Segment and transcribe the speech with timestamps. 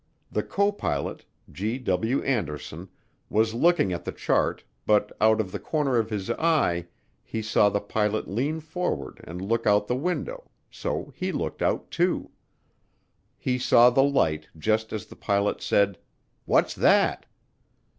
[0.31, 1.77] The copilot, G.
[1.77, 2.23] W.
[2.23, 2.89] Anderson,
[3.29, 6.87] was looking at the chart but out of the corner of his eye
[7.21, 11.91] he saw the pilot lean forward and look out the window, so he looked out
[11.91, 12.31] too.
[13.37, 15.99] He saw the light just as the pilot said,
[16.45, 17.27] "What's that?"